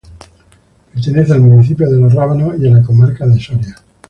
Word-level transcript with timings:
Pertenece 0.91 1.31
al 1.33 1.41
municipio 1.41 1.87
de 1.87 1.99
Los 2.01 2.15
Rábanos, 2.15 2.57
y 2.59 2.67
a 2.67 2.71
la 2.71 2.81
Comarca 2.81 3.27
de 3.27 3.39
Soria. 3.39 3.75